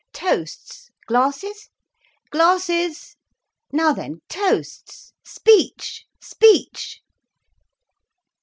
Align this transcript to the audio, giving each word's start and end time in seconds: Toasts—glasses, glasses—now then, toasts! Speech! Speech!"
Toasts—glasses, 0.13 1.69
glasses—now 2.31 3.93
then, 3.93 4.19
toasts! 4.29 5.13
Speech! 5.23 6.07
Speech!" 6.19 7.01